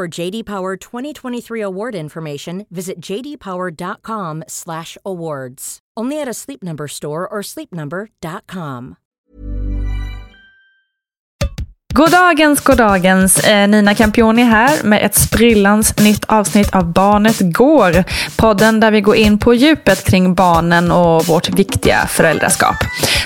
[0.00, 5.78] For JD Power 2023 award information, visit jdpower.com/awards.
[6.00, 8.94] Only at a Sleep Number store or sleepnumber.com.
[11.94, 13.44] Goddagens, goddagens.
[13.44, 18.04] Eh, Nina Campioni här med ett sprillans nytt avsnitt av Barnet Går.
[18.36, 22.76] Podden där vi går in på djupet kring barnen och vårt viktiga föräldraskap.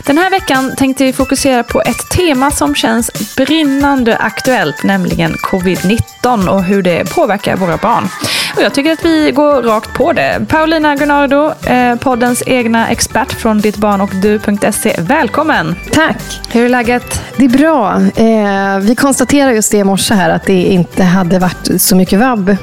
[0.07, 6.49] Den här veckan tänkte vi fokusera på ett tema som känns brinnande aktuellt, nämligen covid-19
[6.49, 8.09] och hur det påverkar våra barn.
[8.57, 10.47] Och jag tycker att vi går rakt på det.
[10.49, 14.97] Paulina Gunnardo, eh, poddens egna expert från dittbarnochddu.se.
[14.99, 15.77] Välkommen!
[15.93, 16.41] Tack!
[16.53, 17.23] Hur är läget?
[17.37, 18.01] Det är bra.
[18.17, 22.19] Eh, vi konstaterade just det i morse här att det inte hade varit så mycket
[22.19, 22.57] vabb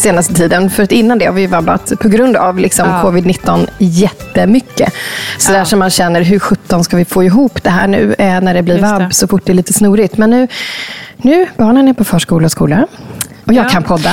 [0.00, 0.70] senaste tiden.
[0.70, 3.02] För att innan det har vi vabbat på grund av liksom Ja.
[3.10, 4.92] covid-19 jättemycket.
[5.38, 8.40] Så där som man känner, hur sjutton ska vi få ihop det här nu eh,
[8.40, 9.14] när det blir Just vabb det.
[9.14, 10.18] så fort det är lite snorigt.
[10.18, 10.48] Men nu,
[11.16, 12.86] nu barnen är på förskola och skola.
[13.46, 13.68] Och jag Ja.
[13.68, 14.10] kan podda.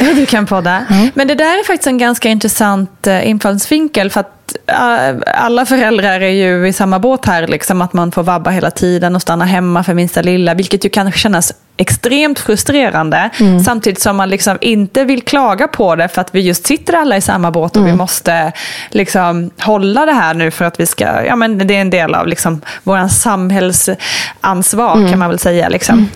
[0.00, 0.84] Ja, du kan podda.
[1.14, 6.20] Men det där är faktiskt en ganska intressant eh, infallsvinkel för att eh, alla föräldrar
[6.20, 9.44] är ju i samma båt här, liksom, att man får vabba hela tiden och stanna
[9.44, 13.30] hemma för minsta lilla, vilket ju kan kännas extremt frustrerande,
[13.64, 17.16] samtidigt som man liksom inte vill klaga på det för att vi just sitter alla
[17.16, 18.52] i samma båt och vi måste
[18.90, 22.14] liksom hålla det här nu för att vi ska, ja men det är en del
[22.14, 25.68] av liksom vår samhällsansvar kan man väl säga.
[25.68, 26.08] Liksom.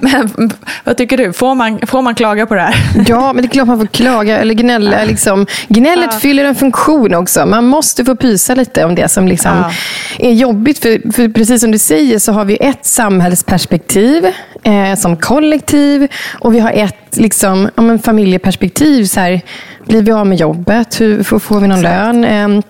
[0.00, 0.50] Men
[0.84, 1.32] vad tycker du?
[1.32, 2.74] Får man, får man klaga på det här?
[3.08, 5.04] Ja, men det är klart man får klaga eller gnälla.
[5.04, 5.46] Liksom.
[5.68, 7.46] Gnället fyller en funktion också.
[7.46, 9.70] Man måste få pysa lite om det som liksom Ja.
[10.18, 10.78] är jobbigt.
[10.78, 14.26] För, för precis som du säger så har vi ett samhällsperspektiv
[14.62, 16.08] eh, som kollektiv
[16.40, 19.04] och vi har ett liksom, ja, familjeperspektiv.
[19.04, 19.40] Så här,
[19.86, 21.00] blir vi av med jobbet?
[21.00, 22.24] Hur får, får vi någon lön?
[22.24, 22.62] Eh,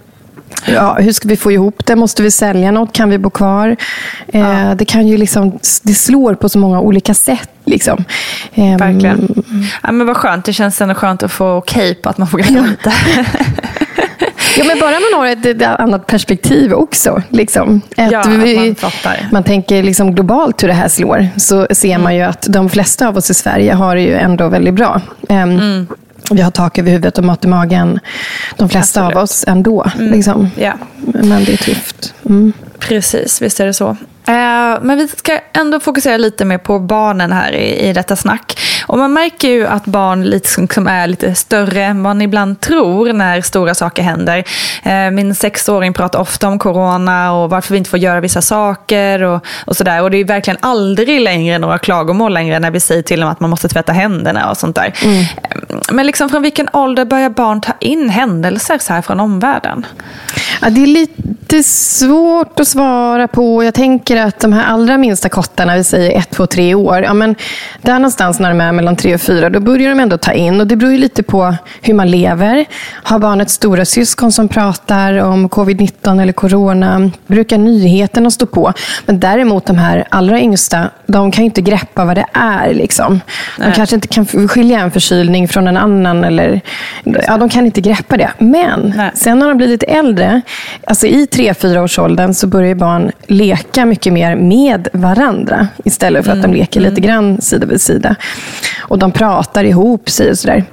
[0.66, 1.96] Ja, hur ska vi få ihop det?
[1.96, 2.92] Måste vi sälja något?
[2.92, 3.76] Kan vi bo kvar?
[4.28, 7.48] Eh, Det kan ju liksom, det slår på så många olika sätt.
[7.64, 8.04] Liksom.
[8.54, 9.44] Ehm, Verkligen.
[9.82, 10.44] Ja, men vad skönt.
[10.44, 12.92] Det känns ändå skönt att få okej på att man får gnälla lite.
[14.58, 17.22] Ja, men bara man har ett, ett annat perspektiv också.
[17.28, 17.80] Liksom.
[17.96, 18.74] Att Ja, att man
[19.32, 21.28] man tänker liksom globalt hur det här slår.
[21.36, 24.48] Så ser man ju att de flesta av oss i Sverige har det ju ändå
[24.48, 25.00] väldigt bra.
[25.28, 25.86] Ehm, Mm.
[26.36, 28.00] Vi har tak över huvudet och mat i magen.
[28.56, 29.16] De flesta Absolut.
[29.16, 29.90] av oss ändå.
[29.98, 30.50] Liksom.
[30.56, 30.74] Ja.
[31.06, 32.14] Men det är tufft.
[32.26, 32.52] Mm.
[32.78, 33.96] Precis, visst är det så.
[34.26, 38.58] Eh, men vi ska ändå fokusera lite mer på barnen här i, i detta snack.
[38.86, 43.40] Och man märker ju att barn liksom är lite större än man ibland tror när
[43.40, 44.44] stora saker händer.
[44.82, 49.22] Eh, min sexåring pratar ofta om corona och varför vi inte får göra vissa saker
[49.22, 50.02] och, och sådär.
[50.02, 53.40] Och det är verkligen aldrig längre några klagomål längre när vi säger till dem att
[53.40, 54.94] man måste tvätta händerna och sånt där.
[55.04, 55.24] Mm.
[55.92, 59.86] Men liksom från vilken ålder börjar barn ta in händelser så här från omvärlden?
[60.60, 63.64] Ja, det är lite svårt att svara på.
[63.64, 67.14] Jag tänker att de här allra minsta kottarna, vi säger ett, två, tre år, ja,
[67.14, 67.34] men
[67.82, 70.60] där någonstans när de är mellan tre och fyra, då börjar de ändå ta in.
[70.60, 72.64] Och Det beror ju lite på hur man lever.
[72.92, 78.72] Har barnet stora syskon som pratar om covid-19 eller corona, brukar nyheterna stå på.
[79.06, 82.74] Men däremot de här allra yngsta, de kan ju inte greppa vad det är.
[82.74, 83.20] Liksom.
[83.58, 86.24] De kanske inte kan skilja en förkylning från en annan.
[86.24, 86.60] Eller,
[87.04, 88.30] ja, de kan inte greppa det.
[88.38, 89.10] Men Nej.
[89.14, 90.42] sen när de blir lite äldre,
[90.86, 96.24] alltså i tre fyra års åldern så börjar barn leka mycket mer med varandra istället
[96.24, 96.50] för att mm.
[96.50, 97.02] de leker lite mm.
[97.02, 98.14] grann sida vid sida.
[98.80, 100.64] Och de pratar ihop sig och sådär.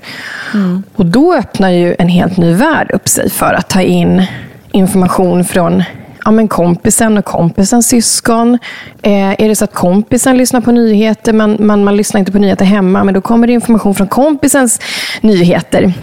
[0.54, 0.84] Mm.
[0.96, 4.26] Och då öppnar ju en helt ny värld upp sig för att ta in
[4.72, 5.84] information från
[6.26, 8.58] ja, men kompisen och kompisens syskon.
[9.02, 12.40] Eh, är det så att kompisen lyssnar på nyheter, men man, man lyssnar inte på
[12.40, 14.80] nyheter hemma, men då kommer det information från kompisens
[15.22, 15.94] nyheter.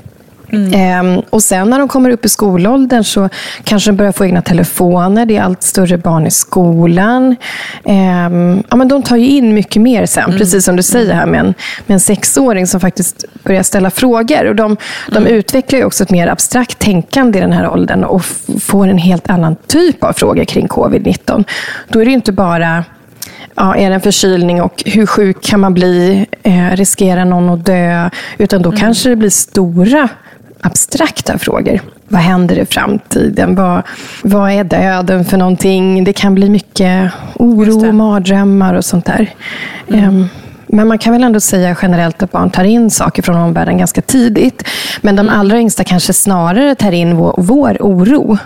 [0.48, 0.72] Mm.
[0.74, 3.28] Ehm, och sen när de kommer upp i skolåldern så
[3.64, 5.26] kanske de börjar få egna telefoner.
[5.26, 7.36] Det är allt större barn i skolan.
[7.84, 10.38] Ehm, ja, men de tar ju in mycket mer sen, mm.
[10.38, 11.54] precis som du säger här med en,
[11.86, 14.44] med en sexåring som faktiskt börjar ställa frågor.
[14.44, 14.76] Och de,
[15.08, 15.32] de mm.
[15.32, 18.24] utvecklar ju också ett mer abstrakt tänkande i den här åldern och
[18.60, 21.44] får en helt annan typ av frågor kring covid-19.
[21.88, 22.84] Då är det inte bara
[23.56, 26.26] ja, är det en förkylning och hur sjuk kan man bli?
[26.42, 28.10] Eh, riskerar någon att dö?
[28.38, 28.80] Utan då mm.
[28.80, 30.08] kanske det blir stora
[30.60, 31.80] abstrakta frågor.
[32.08, 33.54] Vad händer i framtiden?
[33.54, 33.82] Vad,
[34.22, 36.04] vad är döden för någonting?
[36.04, 39.34] Det kan bli mycket oro och mardrömmar och sånt där.
[39.88, 40.08] Mm.
[40.08, 40.28] Um,
[40.66, 44.02] men man kan väl ändå säga generellt att barn tar in saker från omvärlden ganska
[44.02, 44.68] tidigt.
[45.00, 45.40] Men de mm.
[45.40, 48.38] allra yngsta kanske snarare tar in vår, vår oro.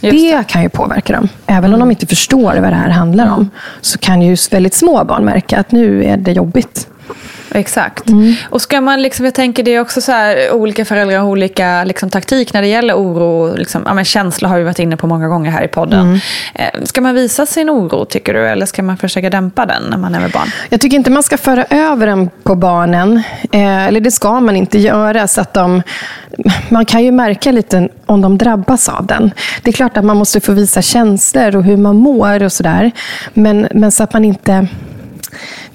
[0.00, 0.10] Det.
[0.10, 0.46] det.
[0.46, 1.28] kan ju påverka dem.
[1.46, 1.74] Även mm.
[1.74, 3.50] om de inte förstår vad det här handlar om,
[3.80, 6.88] så kan ju väldigt små barn märka att nu är det jobbigt.
[7.56, 8.08] Exakt.
[8.08, 8.34] Mm.
[8.50, 11.84] Och ska man liksom, jag tänker det är också så här, olika föräldrar har olika
[11.84, 13.56] liksom, taktik när det gäller oro.
[13.56, 16.00] Liksom, ja, men känsla har vi varit inne på många gånger här i podden.
[16.00, 16.20] Mm.
[16.54, 18.46] Eh, ska man visa sin oro tycker du?
[18.46, 20.48] Eller ska man försöka dämpa den när man är med barn?
[20.68, 23.22] Jag tycker inte man ska föra över den på barnen.
[23.52, 25.28] Eh, eller det ska man inte göra.
[25.28, 25.82] Så att de,
[26.68, 29.30] man kan ju märka lite om de drabbas av den.
[29.62, 32.90] Det är klart att man måste få visa känslor och hur man mår och sådär.
[33.34, 34.68] Men, men så att man inte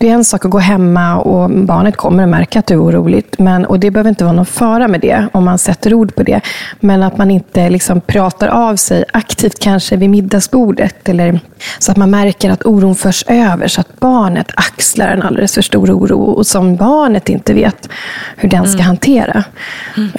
[0.01, 2.83] det är en sak att gå hemma och barnet kommer att märka att du är
[2.83, 3.25] orolig.
[3.37, 6.23] Men, och det behöver inte vara någon fara med det, om man sätter ord på
[6.23, 6.41] det.
[6.79, 11.09] Men att man inte liksom pratar av sig aktivt, kanske vid middagsbordet.
[11.09, 11.39] Eller,
[11.79, 15.61] så att man märker att oron förs över, så att barnet axlar en alldeles för
[15.61, 17.89] stor oro och som barnet inte vet
[18.37, 18.85] hur den ska mm.
[18.85, 19.43] hantera.
[19.97, 20.11] Mm.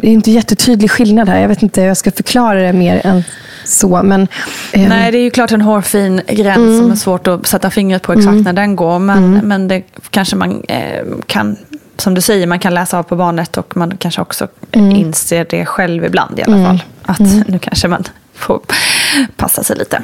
[0.00, 1.40] Det är inte jättetydlig skillnad här.
[1.40, 3.22] Jag vet inte hur jag ska förklara det mer än
[3.68, 4.02] så.
[4.02, 4.28] Men,
[4.72, 6.78] eh, Nej, det är ju klart en hårfin gräns mm.
[6.78, 8.42] som är svårt att sätta fingret på exakt mm.
[8.42, 8.98] när den går.
[9.06, 9.48] Men, mm.
[9.48, 11.56] men det kanske man eh, kan,
[11.96, 14.96] som du säger, man kan läsa av på barnet och man kanske också mm.
[14.96, 16.66] inser det själv ibland i alla mm.
[16.66, 16.82] fall.
[17.02, 17.44] Att mm.
[17.48, 18.04] nu kanske man
[18.34, 18.60] får
[19.36, 20.02] passa sig lite.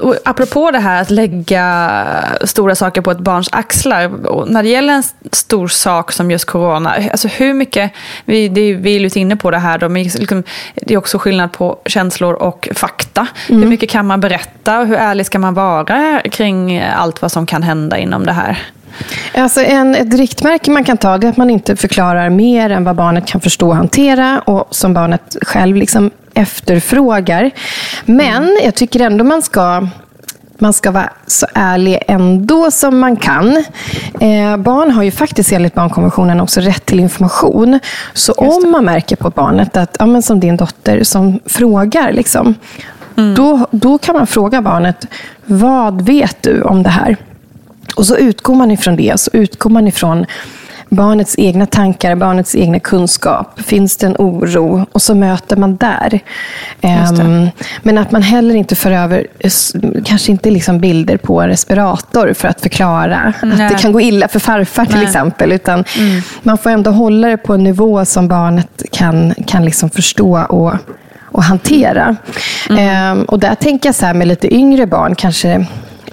[0.00, 4.10] Och apropå det här att lägga stora saker på ett barns axlar.
[4.46, 6.94] när det gäller en stor sak som just corona.
[7.10, 7.92] Alltså hur mycket,
[8.24, 9.78] vi, det, vi är lite inne på det här.
[9.78, 10.42] Då, men liksom,
[10.74, 13.26] det är också skillnad på känslor och fakta.
[13.48, 13.62] Mm.
[13.62, 17.46] Hur mycket kan man berätta och hur ärlig ska man vara kring allt vad som
[17.46, 18.58] kan hända inom det här?
[19.34, 22.96] Alltså en, ett riktmärke man kan ta är att man inte förklarar mer än vad
[22.96, 27.50] barnet kan förstå och hantera och som barnet själv liksom efterfrågar.
[28.04, 29.88] Men jag tycker ändå man ska
[30.60, 33.56] man ska vara så ärlig ändå som man kan.
[34.20, 37.78] Eh, barn har ju faktiskt enligt barnkonventionen också rätt till information.
[38.12, 42.54] Så om man märker på barnet att, ja, men som din dotter som frågar, liksom,
[43.16, 43.34] mm.
[43.34, 45.06] då, då kan man fråga barnet,
[45.44, 47.16] vad vet du om det här?
[47.96, 49.20] Och så utgår man ifrån det.
[49.20, 50.26] Så utgår man ifrån
[50.88, 53.60] barnets egna tankar, barnets egna kunskap.
[53.60, 54.86] Finns det en oro?
[54.92, 56.20] Och så möter man där.
[56.82, 57.48] Um,
[57.82, 59.26] men att man heller inte för över,
[60.04, 63.62] kanske inte liksom bilder på respirator för att förklara Nej.
[63.62, 65.04] att det kan gå illa för farfar till Nej.
[65.04, 65.52] exempel.
[65.52, 66.22] Utan mm.
[66.42, 70.72] man får ändå hålla det på en nivå som barnet kan, kan liksom förstå och,
[71.22, 72.16] och hantera.
[72.70, 73.18] Mm.
[73.18, 75.66] Um, och där tänker jag så här med lite yngre barn, kanske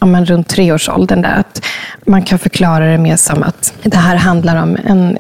[0.05, 1.21] ja, men runt treårsåldern.
[1.21, 1.65] Där, att
[2.05, 5.17] man kan förklara det mer som att det här handlar om en...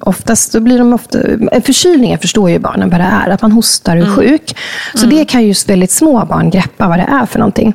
[0.00, 1.18] Oftast då blir de ofta...
[1.64, 3.30] Förkylningar förstår ju barnen vad det är.
[3.30, 4.56] Att man hostar och är sjuk.
[4.94, 7.74] Så det kan just väldigt små barn greppa vad det är för någonting.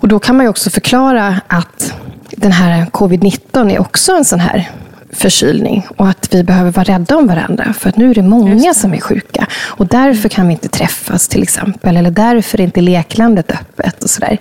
[0.00, 1.94] Och då kan man ju också förklara att
[2.30, 4.70] den här covid-19 är också en sån här
[5.12, 7.74] förkylning och att vi behöver vara rädda om varandra.
[7.78, 11.28] För att nu är det många som är sjuka och därför kan vi inte träffas
[11.28, 11.96] till exempel.
[11.96, 14.38] Eller därför är inte leklandet öppet och sådär.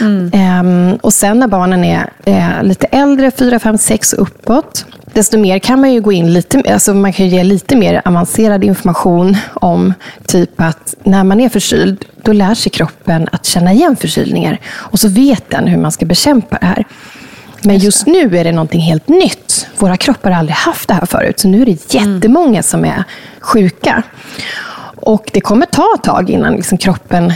[0.00, 0.30] Mm.
[0.32, 5.38] Ehm, och sen när barnen är eh, lite äldre, 4, 5, 6 och uppåt, desto
[5.38, 9.36] mer kan man ju gå in lite, alltså man kan ge lite mer avancerad information
[9.54, 9.94] om
[10.26, 14.60] typ att när man är förkyld, då lär sig kroppen att känna igen förkylningar.
[14.66, 16.84] Och så vet den hur man ska bekämpa det här.
[17.64, 19.66] Men just nu är det någonting helt nytt.
[19.78, 21.40] Våra kroppar har aldrig haft det här förut.
[21.40, 23.04] Så nu är det jättemånga som är
[23.40, 24.02] sjuka.
[24.96, 27.32] Och det kommer ta ett tag innan liksom kroppen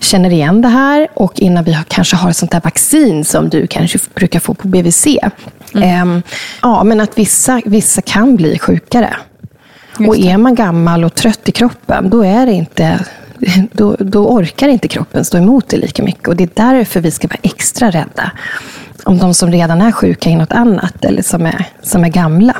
[0.00, 3.66] känner igen det här och innan vi kanske har ett sånt där vaccin som du
[3.66, 5.06] kanske brukar få på BVC.
[5.06, 5.88] Mm.
[5.88, 6.22] Ehm,
[6.62, 9.16] ja, men att vissa, vissa kan bli sjukare.
[10.08, 13.04] och är man gammal och trött i kroppen, då är det inte
[13.72, 16.28] då, då orkar inte kroppen stå emot det lika mycket.
[16.28, 18.32] Och det är därför vi ska vara extra rädda
[19.04, 22.56] om de som redan är sjuka i något annat eller som är, som är gamla.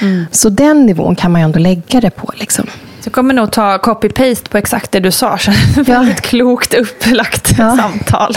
[0.00, 0.26] Mm.
[0.30, 2.32] Så den nivån kan man ju ändå lägga det på.
[2.36, 2.66] Liksom.
[3.04, 5.38] Jag kommer nog ta copy-paste på exakt det du sa.
[5.38, 5.82] Så ja.
[5.82, 7.76] Väldigt klokt upplagt ja.
[7.76, 8.34] samtal.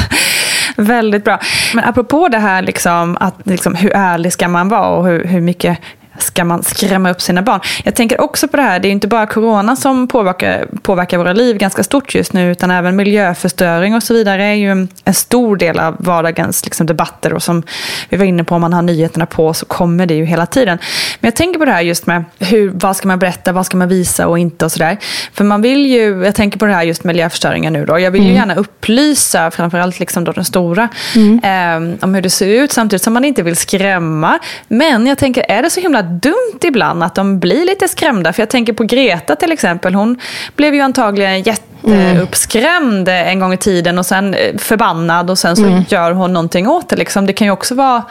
[0.78, 1.40] Väldigt bra.
[1.74, 5.42] Men apropå det här, liksom, att, liksom, hur ärlig ska man vara och hur, hur
[5.42, 5.78] mycket
[6.18, 7.60] ska man skrämma upp sina barn?
[7.84, 11.34] Jag tänker också på det här, det är inte bara corona som påverkar, påverkar våra
[11.34, 15.58] liv ganska stort just nu, utan även miljöförstöring och så vidare är ju en stor
[15.58, 17.34] del av vardagens liksom, debatter.
[17.34, 17.64] Och som
[18.10, 20.78] vi var inne på, om man har nyheterna på så kommer det ju hela tiden.
[21.20, 23.78] Men jag tänker på det här just med hur, vad ska man berätta, vad ska
[23.78, 24.98] man visa och inte och sådär.
[25.34, 28.22] För man vill ju, jag tänker på det här just miljöförstöringen nu då, jag vill
[28.22, 28.40] ju mm.
[28.40, 31.40] gärna upplysa, framförallt liksom då den stora, mm.
[31.44, 34.40] eh, om hur det ser ut, samtidigt som man inte vill skrämma.
[34.68, 38.34] Men jag tänker, är det så himla dumt ibland att de blir lite skrämda.
[38.34, 39.96] För jag tänker på Greta till exempel.
[39.96, 40.20] Hon
[40.56, 43.28] blev ju antagligen jätteuppskrämd mm.
[43.28, 45.84] en gång i tiden och sen eh, förbannad och sen så mm.
[45.90, 46.96] gör hon någonting åt det.
[46.96, 47.26] Liksom.
[47.26, 48.04] Det kan ju också vara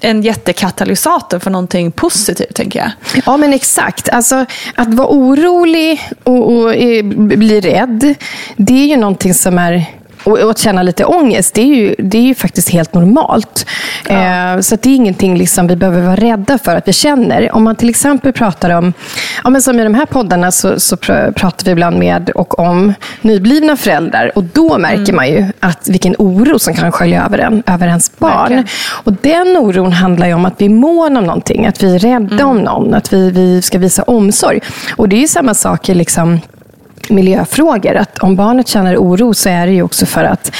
[0.00, 2.90] en jättekatalysator för någonting positivt, tänker jag.
[3.26, 4.08] Ja, men exakt.
[4.08, 8.14] Alltså, att vara orolig och, och, och eh, bli rädd,
[8.56, 9.86] det är ju någonting som är
[10.24, 13.66] och, att känna lite ångest, det är ju, det är ju faktiskt helt normalt.
[14.08, 14.54] Ja.
[14.54, 17.54] Eh, så det är ingenting liksom vi behöver vara rädda för att vi känner.
[17.54, 18.92] Om man till exempel pratar om,
[19.44, 22.94] ja, men som i de här poddarna så, så pratar vi ibland med och om
[23.20, 24.32] nyblivna föräldrar.
[24.34, 25.16] Och då märker mm.
[25.16, 28.38] man ju att vilken oro som kan skölja över en, över ens barn.
[28.38, 28.66] Verkligen.
[29.04, 31.98] Och den oron handlar ju om att vi är mån om någonting, att vi är
[31.98, 32.48] rädda mm.
[32.48, 34.60] om någon, att vi, vi ska visa omsorg.
[34.96, 36.40] Och det är ju samma sak i liksom
[37.10, 37.94] miljöfrågor.
[37.94, 40.52] Att om barnet känner oro så är det ju också för att,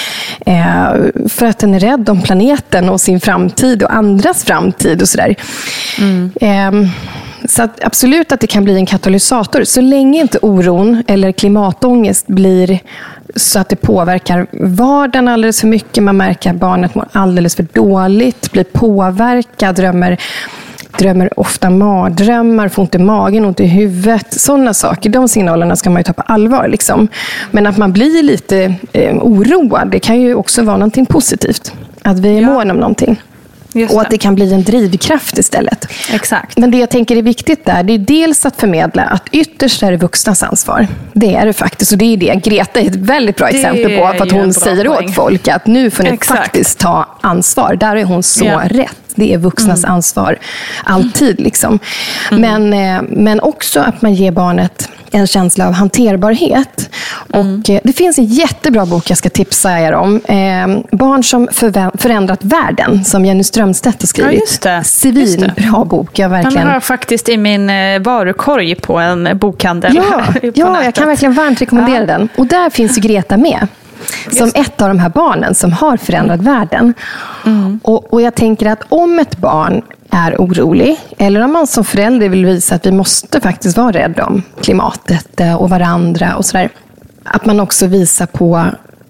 [0.46, 0.92] eh,
[1.28, 5.36] för att den är rädd om planeten och sin framtid och andras framtid och sådär.
[5.98, 6.32] Mm.
[6.40, 6.90] Eh,
[7.48, 9.64] så att absolut att det kan bli en katalysator.
[9.64, 12.78] Så länge inte oron eller klimatångest blir
[13.36, 16.02] så att det påverkar vardagen alldeles för mycket.
[16.02, 20.18] Man märker att barnet mår alldeles för dåligt, blir påverkad, drömmer
[20.98, 24.40] drömmer ofta mardrömmar, får ont i magen, ont i huvudet.
[24.40, 25.10] Sådana saker.
[25.10, 26.68] De signalerna ska man ju ta på allvar.
[26.68, 27.08] Liksom.
[27.50, 31.72] Men att man blir lite eh, oroad, det kan ju också vara någonting positivt.
[32.02, 32.48] Att vi är ja.
[32.48, 33.22] mån om någonting.
[33.90, 35.88] och att det kan bli en drivkraft istället.
[36.12, 36.58] Exakt.
[36.58, 39.90] Men det jag tänker är viktigt där, det är dels att förmedla att ytterst är
[39.90, 40.86] det vuxnas ansvar.
[41.12, 41.92] Det är det faktiskt.
[41.92, 44.12] Och det är det Greta är ett väldigt bra det exempel på.
[44.18, 45.08] För att hon säger poäng.
[45.08, 46.40] åt folk att nu får ni Exakt.
[46.40, 47.76] faktiskt ta ansvar.
[47.76, 48.62] Där är hon så ja.
[48.64, 49.03] rätt.
[49.14, 49.94] Det är vuxnas mm.
[49.94, 50.38] ansvar,
[50.84, 51.40] alltid.
[51.40, 51.78] Liksom.
[52.30, 52.40] Mm.
[52.40, 56.90] Men, eh, men också att man ger barnet en känsla av hanterbarhet.
[57.32, 57.60] Mm.
[57.60, 60.20] Och, eh, det finns en jättebra bok jag ska tipsa er om.
[60.24, 61.48] Eh, Barn som
[61.98, 64.32] förändrat världen, som Jenny Strömstedt har skrivit.
[64.32, 64.84] Ja, just det.
[64.84, 66.18] Svinbra bok.
[66.18, 66.54] Jag verkligen...
[66.54, 67.66] Den har jag faktiskt i min
[68.02, 69.96] varukorg på en bokhandel.
[69.96, 72.06] Ja, ja jag kan verkligen varmt rekommendera ja.
[72.06, 72.28] den.
[72.36, 73.66] Och där finns Greta med
[74.32, 76.94] som ett av de här barnen som har förändrat världen.
[77.46, 77.80] Mm.
[77.82, 82.28] Och, och jag tänker att om ett barn är orolig, eller om man som förälder
[82.28, 86.70] vill visa att vi måste faktiskt vara rädda om klimatet eh, och varandra och sådär.
[87.24, 88.64] Att man också visar på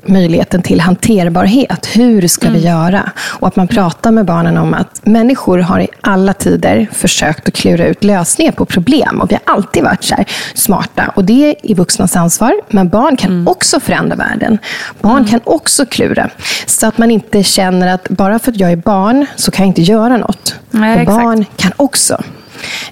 [0.06, 1.87] möjligheten till hanterbarhet.
[1.96, 2.61] Hur ska mm.
[2.61, 3.11] vi göra?
[3.16, 7.54] Och att man pratar med barnen om att människor har i alla tider försökt att
[7.54, 9.20] klura ut lösningar på problem.
[9.20, 10.16] Och vi har alltid varit så
[10.54, 11.12] smarta.
[11.16, 12.54] Och det är vuxnas ansvar.
[12.68, 13.49] Men barn kan mm.
[13.49, 14.58] också förändra världen.
[15.00, 15.28] Barn mm.
[15.28, 16.30] kan också klura.
[16.66, 19.70] Så att man inte känner att bara för att jag är barn så kan jag
[19.70, 20.54] inte göra något.
[20.70, 22.23] Nej, barn kan också.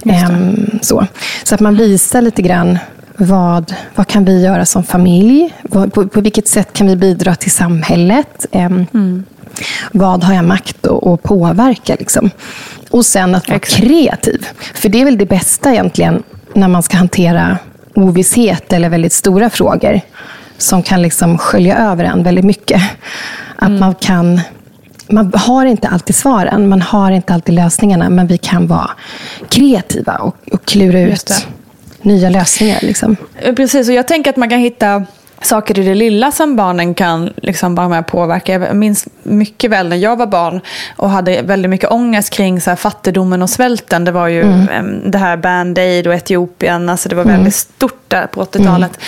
[0.05, 1.07] Um, så.
[1.43, 2.79] så att man visar lite grann
[3.27, 5.55] vad, vad kan vi göra som familj?
[5.71, 8.47] På, på, vilket sätt kan vi bidra till samhället?
[8.53, 9.25] Um, mm.
[9.93, 11.97] vad har jag makt att, påverka?
[11.99, 12.31] Liksom.
[12.91, 13.83] Och sen att vara Exakt.
[13.83, 14.47] kreativ.
[14.75, 16.23] För det är väl det bästa egentligen
[16.55, 17.59] när man ska hantera
[17.95, 20.01] ovisshet eller väldigt stora frågor
[20.59, 22.83] som kan liksom skölja över en väldigt mycket.
[23.57, 23.81] Att Mm.
[23.81, 24.41] man kan
[25.09, 28.91] man har inte alltid svaren, man har inte alltid lösningarna, men vi kan vara
[29.49, 31.47] kreativa och, och klura ut.
[32.03, 32.79] Nya lösningar.
[32.83, 33.17] Liksom.
[33.39, 35.05] Eh, Precis, och jag tänker att man kan hitta
[35.45, 38.53] saker i det lilla som barnen kan liksom vara med och påverka.
[38.53, 40.61] Jag minns mycket väl när jag var barn
[40.97, 44.05] och hade väldigt mycket ångest kring så här fattigdomen och svälten.
[44.05, 48.05] Det var ju em, det här Band Aid och Etiopien, alltså det var väldigt stort
[48.09, 48.99] där på 80-talet.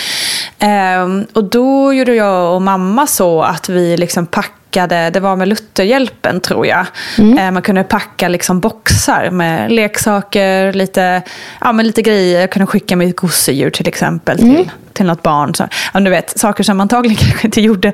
[0.59, 5.47] Ehm, och då gjorde jag och mamma så att vi liksom packade det var med
[5.47, 6.85] Lutherhjälpen tror jag.
[7.17, 11.21] Eh, Man kunde packa liksom boxar med leksaker, lite,
[11.61, 12.39] ja, men lite grejer.
[12.41, 15.55] Jag kunde skicka mitt gosedjur till exempel till, till något barn.
[15.55, 17.91] Så, ja, du vet, saker som antagligen kanske inte gjorde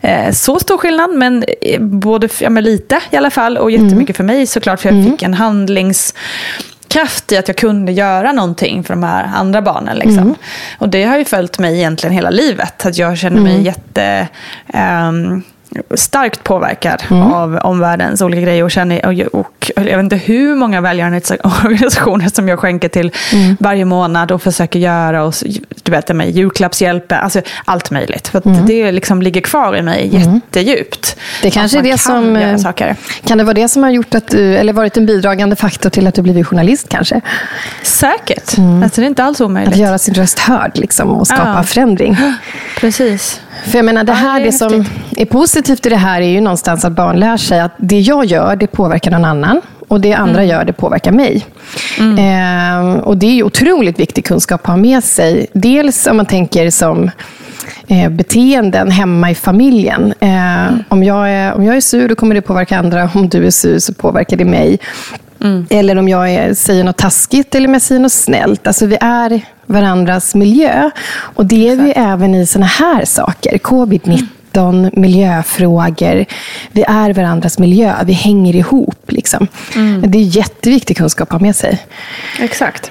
[0.00, 4.16] eh, så stor skillnad, men eh, både ja, men lite i alla fall och jättemycket
[4.16, 4.80] för mig såklart.
[4.80, 6.14] För jag fick en handlings
[6.88, 9.96] kraft i att jag kunde göra någonting för de här andra barnen.
[9.98, 10.34] Liksom.
[10.78, 12.86] Och det har ju följt mig egentligen hela livet.
[12.86, 14.28] Att jag känner mig jätte...
[14.68, 15.42] ehm,
[15.94, 20.80] starkt påverkad av omvärldens olika grejer och, känner, och, och jag vet inte hur många
[20.80, 23.12] välgörenhetsorganisationer som jag skänker till
[23.60, 25.34] varje månad och försöker göra och
[25.82, 28.28] du vet med julklappshjälpen, alltså allt möjligt.
[28.28, 31.16] För att det liksom ligger kvar i mig jättedjupt.
[31.42, 32.36] Det kanske är det kan som...
[32.36, 32.94] eh.
[33.24, 36.06] Kan det vara det som har gjort att du, eller varit en bidragande faktor till
[36.06, 37.20] att du blivit journalist kanske?
[37.82, 38.58] Säkert.
[38.82, 39.72] Alltså, det är inte alls omöjligt.
[39.74, 41.62] Att göra sin röst hörd liksom, och skapa Ja.
[41.62, 42.16] förändring.
[42.80, 43.40] Precis.
[43.64, 44.84] För jag menar, det, Ja, här, det är det, som
[45.16, 48.24] är positivt i det här är ju någonstans att barn lär sig att det jag
[48.24, 49.60] gör, det påverkar någon annan.
[49.88, 51.46] Och det andra gör, det påverkar mig.
[52.18, 55.46] Ehm, och det är ju otroligt viktig kunskap att ha med sig.
[55.52, 57.10] Dels om man tänker som
[57.88, 60.14] eh, beteenden hemma i familjen.
[60.20, 63.10] Eh, om, jag är, om jag är sur, då kommer det påverka andra.
[63.14, 64.78] Om du är sur, så påverkar det mig.
[65.70, 68.66] Eller om jag är, säger något taskigt eller om jag säger något snällt.
[68.66, 70.90] Alltså vi är varandras miljö.
[71.10, 73.58] Och det är vi även i såna här saker.
[73.58, 76.24] Covid-19, miljöfrågor.
[76.72, 77.94] Vi är varandras miljö.
[78.04, 79.04] Vi hänger ihop.
[79.12, 79.46] Liksom.
[80.04, 81.86] Det är jätteviktig kunskap att ha med sig.
[82.38, 82.90] Exakt.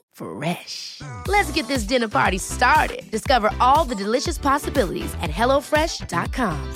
[0.21, 1.01] Fresh.
[1.27, 3.09] Let's get this dinner party started.
[3.11, 6.73] Discover all the delicious possibilities at hellofresh.com.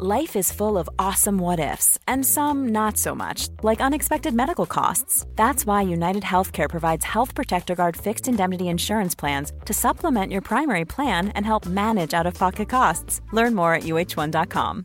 [0.00, 4.66] Life is full of awesome what ifs, and some not so much, like unexpected medical
[4.66, 5.24] costs.
[5.36, 10.42] That's why United Healthcare provides Health Protector Guard fixed indemnity insurance plans to supplement your
[10.42, 13.20] primary plan and help manage out of pocket costs.
[13.32, 14.84] Learn more at uh1.com.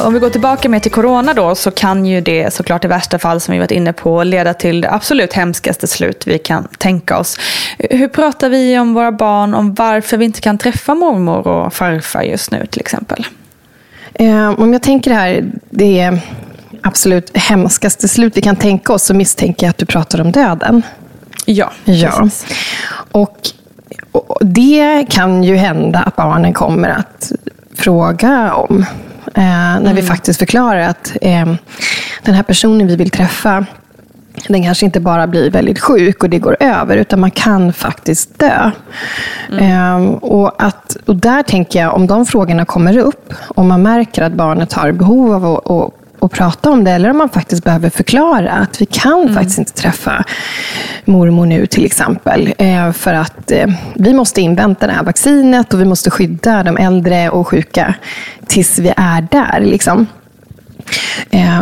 [0.00, 3.18] Om vi går tillbaka med till corona då så kan ju det såklart i värsta
[3.18, 7.18] fall som vi varit inne på leda till det absolut hemskaste slut vi kan tänka
[7.18, 7.38] oss.
[7.78, 12.22] Hur pratar vi om våra barn om varför vi inte kan träffa mormor och farfar
[12.22, 13.26] just nu till exempel?
[14.14, 16.20] Eh, om jag tänker här, det är
[16.82, 20.82] absolut hemskaste slut vi kan tänka oss så misstänker jag att du pratar om döden.
[21.46, 22.28] Ja, ja.
[23.12, 23.38] Och,
[24.12, 27.32] och det kan ju hända att barnen kommer att
[27.74, 28.84] fråga om.
[29.26, 29.94] Eh, när mm.
[29.94, 31.54] vi faktiskt förklarar att eh,
[32.22, 33.66] den här personen vi vill träffa,
[34.48, 38.38] den kanske inte bara blir väldigt sjuk och det går över, utan man kan faktiskt
[38.38, 38.70] dö.
[39.50, 40.06] Mm.
[40.06, 44.22] Eh, och, att, och där tänker jag, om de frågorna kommer upp, och man märker
[44.22, 46.90] att barnet har behov av att, att och prata om det.
[46.90, 49.34] Eller om man faktiskt behöver förklara att vi kan mm.
[49.34, 50.24] faktiskt inte träffa
[51.04, 52.54] mormor nu till exempel.
[52.58, 56.76] Eh, för att eh, vi måste invänta det här vaccinet och vi måste skydda de
[56.76, 57.94] äldre och sjuka
[58.46, 59.60] tills vi är där.
[59.60, 60.06] Liksom.
[61.30, 61.60] Eh,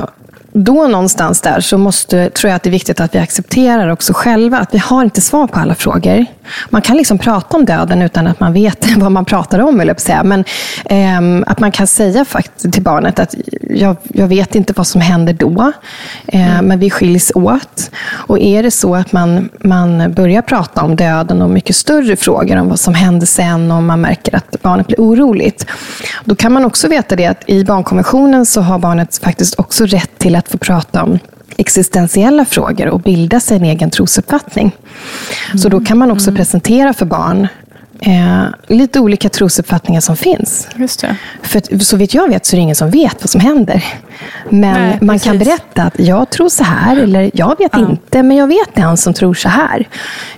[0.53, 4.13] då någonstans där så måste, tror jag att det är viktigt att vi accepterar också
[4.13, 6.27] själva att vi har inte svar på alla frågor.
[6.71, 9.95] Man kan liksom prata om döden utan att man vet vad man pratar om, eller
[9.95, 10.25] säga.
[10.25, 10.45] Men
[10.85, 13.35] eh, att man kan säga faktiskt till barnet att
[13.71, 15.73] jag, jag vet inte vad som händer då,
[16.27, 16.67] eh, mm.
[16.67, 17.91] men vi skiljs åt.
[18.11, 22.57] Och är det så att man, man börjar prata om döden och mycket större frågor
[22.57, 25.67] om vad som händer sen och man märker att barnet blir oroligt,
[26.25, 30.19] då kan man också veta det att i barnkonventionen så har barnet faktiskt också rätt
[30.19, 31.19] till att få prata om
[31.59, 34.77] existentiella frågor och bilda sig en egen trosuppfattning.
[35.47, 35.59] Mm.
[35.59, 36.37] Så då kan man också mm.
[36.37, 37.49] presentera för barn
[38.01, 40.69] eh, lite olika trosuppfattningar som finns.
[40.77, 41.17] Just det.
[41.43, 43.85] För så vitt jag vet så är det ingen som vet vad som händer.
[44.51, 47.79] Men Nej, man kan berätta att jag tror så här, eller jag vet ja.
[47.79, 49.89] inte, men jag vet en som tror så här.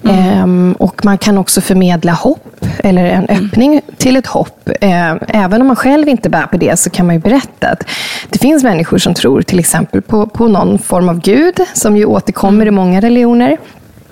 [0.05, 0.71] Mm.
[0.71, 3.45] Eh, och man kan också förmedla hopp, eller en mm.
[3.45, 3.85] öppning mm.
[3.97, 4.71] till ett hopp.
[4.81, 7.85] Eh, även om man själv inte bär på det, så kan man ju berätta att
[8.31, 12.05] det finns människor som tror till exempel på, på någon form av Gud, som ju
[12.05, 12.69] återkommer mm.
[12.69, 13.57] i många religioner.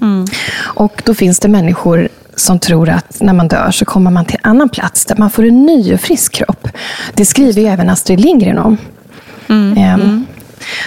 [0.01, 0.27] Mm.
[0.61, 4.39] Och då finns det människor som tror att när man dör så kommer man till
[4.45, 6.69] en annan plats där man får en ny och frisk kropp.
[7.15, 8.77] Det skriver ju även Astrid Lindgren om.
[9.49, 10.27] Mm, um, mm.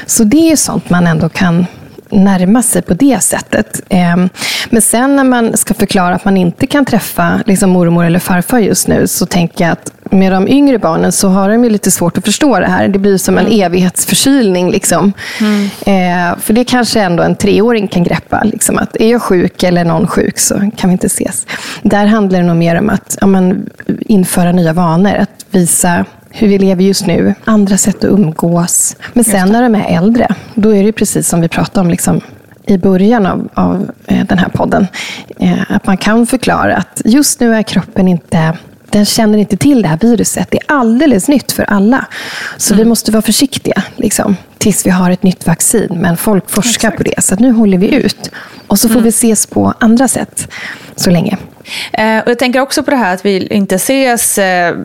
[0.05, 1.65] Så det är sånt man ändå kan
[2.11, 3.81] närma sig på det sättet.
[3.89, 4.29] Ehm,
[4.69, 8.59] men sen när man ska förklara att man inte kan träffa liksom mormor eller farfar
[8.59, 11.91] just nu, så tänker jag att med de yngre barnen så har de ju lite
[11.91, 12.87] svårt att förstå det här.
[12.87, 13.61] Det blir som en mm.
[13.61, 14.71] evighetsförkylning.
[14.71, 15.13] Liksom.
[15.39, 15.63] Mm.
[15.85, 18.43] Eh, för det kanske ändå en treåring kan greppa.
[18.43, 21.45] Liksom, att är jag sjuk eller någon sjuk så kan vi inte ses.
[21.81, 23.69] Där handlar det nog mer om att ja, men,
[23.99, 25.15] införa nya vanor.
[25.15, 28.95] Att visa hur vi lever just nu, andra sätt att umgås.
[29.13, 32.21] Men sen när de är äldre, då är det precis som vi pratade om liksom,
[32.65, 34.87] i början av, av eh, den här podden.
[35.39, 38.57] Eh, att man kan förklara att just nu är kroppen inte
[38.91, 40.47] den känner inte till det här viruset.
[40.51, 42.05] Det är alldeles nytt för alla.
[42.57, 42.83] Så mm.
[42.83, 45.97] vi måste vara försiktiga liksom, tills vi har ett nytt vaccin.
[46.01, 46.97] Men folk forskar Exakt.
[46.97, 48.31] på det, så nu håller vi ut.
[48.67, 49.03] Och så får mm.
[49.03, 50.47] vi ses på andra sätt
[50.95, 51.37] så länge.
[51.93, 54.75] Eh, och jag tänker också på det här att vi inte ses eh,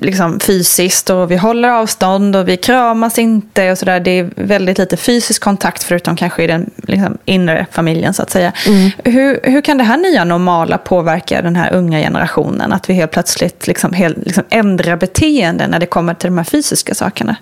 [0.00, 4.00] liksom fysiskt och vi håller avstånd och vi kramas inte och sådär.
[4.00, 8.30] Det är väldigt lite fysisk kontakt förutom kanske i den liksom, inre familjen så att
[8.30, 8.52] säga.
[8.66, 8.90] Mm.
[9.04, 12.72] Hur, hur kan det här nya normala påverka den här unga generationen?
[12.72, 16.44] Att vi helt plötsligt liksom, helt, liksom ändrar beteende när det kommer till de här
[16.44, 17.36] fysiska sakerna?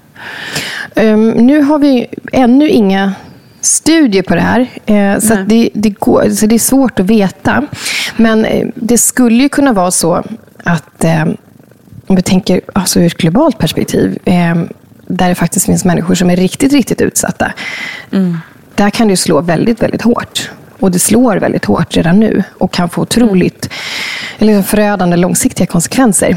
[0.94, 3.14] Um, nu har vi ännu inga
[3.60, 4.66] studier på det här.
[4.86, 7.66] Eh, så det, det, går, så det är svårt att veta.
[8.16, 10.22] Men eh, det skulle ju kunna vara så
[10.64, 11.24] att, eh,
[12.06, 14.18] om vi tänker alltså ur ett globalt perspektiv,
[15.06, 17.52] där det faktiskt finns människor som är riktigt, riktigt utsatta.
[18.12, 18.38] Mm.
[18.74, 20.50] Där kan det slå väldigt, väldigt hårt.
[20.80, 23.70] Och det slår väldigt hårt redan nu och kan få otroligt
[24.38, 26.36] eller förödande långsiktiga konsekvenser.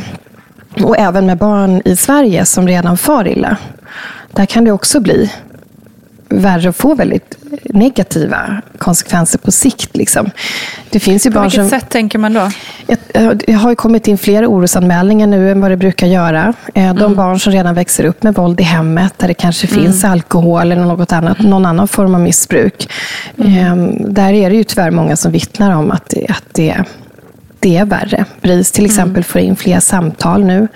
[0.84, 3.58] Och även med barn i Sverige som redan far illa.
[4.32, 5.32] Där kan det också bli
[6.42, 9.98] värre och få väldigt negativa konsekvenser på sikt.
[9.98, 10.30] Liksom.
[10.90, 12.52] Det finns ju på barn vilket som, sätt tänker man då?
[13.46, 16.54] Det har ju kommit in fler orosanmälningar nu än vad det brukar göra.
[16.74, 17.16] Eh, de mm.
[17.16, 19.84] barn som redan växer upp med våld i hemmet, där det kanske mm.
[19.84, 22.90] finns alkohol eller något annat, någon annan form av missbruk.
[23.38, 23.58] Mm.
[23.58, 26.84] Ehm, där är det ju tyvärr många som vittnar om att det, att det,
[27.64, 28.26] det är värre.
[28.42, 28.92] BRIS till mm.
[28.92, 30.68] exempel får in fler samtal nu.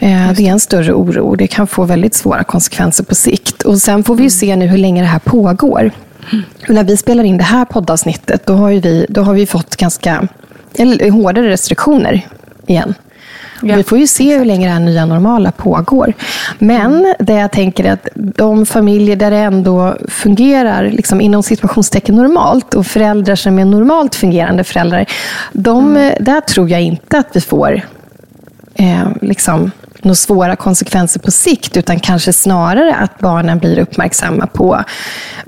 [0.00, 0.28] Mm.
[0.28, 1.34] Eh, det är en större oro.
[1.36, 3.62] Det kan få väldigt svåra konsekvenser på sikt.
[3.62, 5.90] Och Sen får vi ju se nu hur länge det här pågår.
[6.68, 9.76] Och när vi spelar in det här poddavsnittet, då har, vi, då har vi fått
[9.76, 10.28] ganska
[10.74, 12.26] eller, hårdare restriktioner
[12.66, 12.94] igen.
[13.62, 13.76] Ja.
[13.76, 16.12] Vi får ju se hur länge det här nya normala pågår.
[16.58, 22.14] Men det jag tänker är att de familjer där det ändå fungerar liksom inom situationstecken
[22.14, 25.06] normalt och föräldrar som är normalt fungerande föräldrar,
[25.52, 26.14] de, mm.
[26.20, 27.82] där tror jag inte att vi får
[28.74, 29.70] eh, liksom,
[30.02, 34.82] några svåra konsekvenser på sikt, utan kanske snarare att barnen blir uppmärksamma på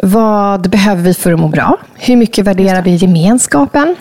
[0.02, 1.76] vad behöver vi för att må bra?
[1.94, 3.96] Hur mycket värderar vi gemenskapen?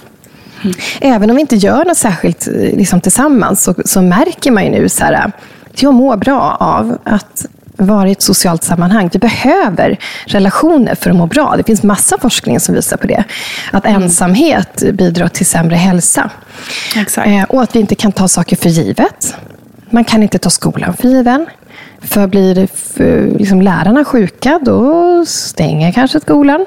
[0.68, 1.16] Mm.
[1.16, 4.90] Även om vi inte gör något särskilt liksom, tillsammans så, så märker man ju nu
[4.90, 7.46] så här, att jag mår bra av att
[7.78, 9.10] vara i ett socialt sammanhang.
[9.14, 11.54] Vi behöver relationer för att må bra.
[11.58, 13.24] Det finns massa forskning som visar på det.
[13.72, 14.04] Att mm.
[14.04, 16.30] ensamhet bidrar till sämre hälsa.
[17.26, 19.36] Eh, och att vi inte kan ta saker för givet.
[19.90, 21.46] Man kan inte ta skolan för given.
[22.02, 26.66] För blir för, liksom, lärarna sjuka, då stänger kanske skolan.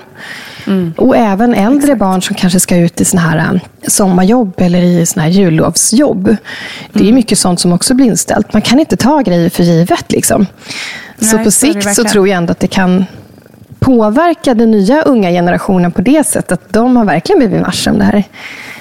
[0.67, 0.95] Mm.
[0.97, 1.99] Och även äldre Exakt.
[1.99, 6.37] barn som kanske ska ut i såna här äh, sommarjobb eller i såna här jullovsjobb.
[6.93, 7.15] Det är mm.
[7.15, 8.53] mycket sånt som också blir inställt.
[8.53, 10.13] Man kan inte ta grejer för givet.
[10.13, 10.47] Liksom.
[11.19, 13.05] Nej, så på sikt så tror jag ändå att det kan
[13.81, 17.99] påverka den nya unga generationen på det sättet att de har verkligen blivit varse om
[17.99, 18.25] det här.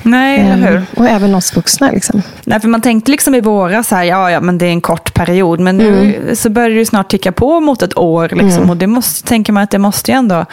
[0.03, 0.85] Nej, eller ehm, hur?
[0.95, 1.91] Och även oss vuxna.
[1.91, 2.21] Liksom.
[2.43, 5.13] Nej, för man tänkte liksom i våras, här, ja, ja, men det är en kort
[5.13, 5.59] period.
[5.59, 6.35] Men nu mm.
[6.35, 8.29] så börjar det snart ticka på mot ett år.
[8.29, 8.69] Liksom, mm.
[8.69, 10.45] Och det måste, tänker man att det måste ju ändå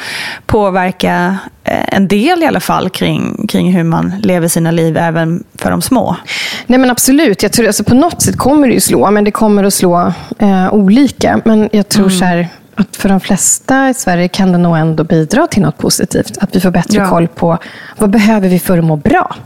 [0.47, 5.45] påverka eh, en del i alla fall kring, kring hur man lever sina liv även
[5.55, 6.17] för de små.
[6.67, 9.31] Nej men absolut, jag tror, alltså, på något sätt kommer det ju slå, men det
[9.31, 11.41] kommer att slå eh, olika.
[11.45, 12.19] Men jag tror mm.
[12.19, 15.79] så här, att för de flesta i Sverige kan det nog ändå bidra till något
[15.79, 16.39] positivt.
[16.39, 17.09] Att vi får bättre ja.
[17.09, 17.59] koll på
[17.97, 19.37] vad behöver vi för att må bra.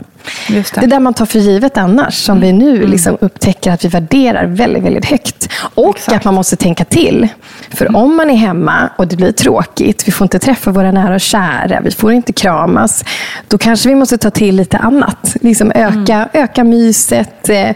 [0.47, 0.81] Det.
[0.81, 2.47] det där man tar för givet annars, som mm.
[2.47, 2.89] vi nu mm.
[2.91, 5.49] liksom upptäcker att vi värderar väldigt, väldigt högt.
[5.75, 6.17] Och Exakt.
[6.17, 7.27] att man måste tänka till.
[7.69, 7.95] För mm.
[7.95, 11.21] om man är hemma och det blir tråkigt, vi får inte träffa våra nära och
[11.21, 13.05] kära, vi får inte kramas,
[13.47, 15.35] då kanske vi måste ta till lite annat.
[15.41, 16.29] Liksom öka, mm.
[16.33, 17.69] öka myset, eh,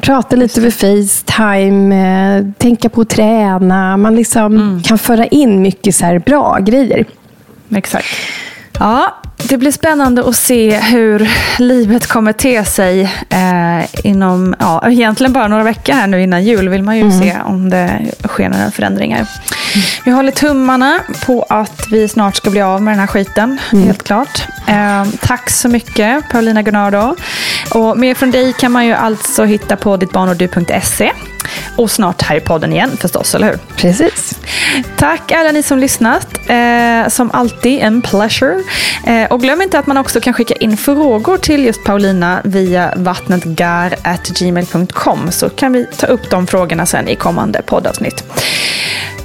[0.00, 3.96] prata lite över Facetime, eh, tänka på att träna.
[3.96, 4.82] Man liksom mm.
[4.82, 7.04] kan föra in mycket så bra grejer.
[7.74, 8.06] Exakt.
[8.78, 15.32] Ja, det blir spännande att se hur livet kommer te sig eh, inom, ja, egentligen
[15.32, 17.20] bara några veckor här nu innan jul vill man ju mm.
[17.20, 19.26] se om det sker några förändringar.
[20.04, 23.86] Vi håller tummarna på att vi snart ska bli av med den här skiten, mm.
[23.86, 24.42] helt klart.
[24.66, 27.16] Eh, tack så mycket Paulina Gunnardo.
[27.74, 31.12] Och mer från dig kan man ju alltså hitta på dittbarnordu.se.
[31.76, 33.58] Och snart här i podden igen förstås, eller hur?
[33.76, 34.38] Precis.
[34.96, 36.26] Tack alla ni som lyssnat.
[36.48, 38.62] Eh, som alltid en pleasure.
[39.06, 42.94] Eh, och glöm inte att man också kan skicka in frågor till just Paulina via
[42.96, 48.24] vattnetgar.gmail.com så kan vi ta upp de frågorna sen i kommande poddavsnitt.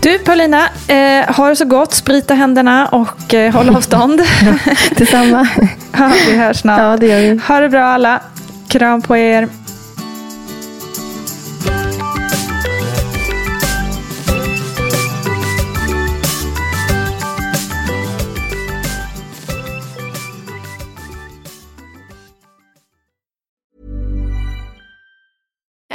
[0.01, 4.21] Du Paulina, eh, ha det så gott, sprita händerna och eh, håll avstånd.
[4.97, 5.47] Detsamma.
[5.91, 6.79] ja, vi hörs snart.
[6.79, 7.39] Ja, det gör vi.
[7.47, 8.21] Ha det bra alla.
[8.67, 9.47] Kram på er.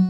[0.00, 0.09] thank